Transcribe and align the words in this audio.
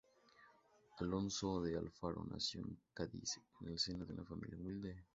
Alonso 0.99 1.61
de 1.61 1.77
Alfaro 1.77 2.25
nació 2.27 2.61
en 2.61 2.75
Cádiz, 2.91 3.39
en 3.59 3.67
el 3.67 3.77
seno 3.77 4.03
de 4.03 4.13
una 4.13 4.25
familia 4.25 4.57
humilde. 4.57 5.03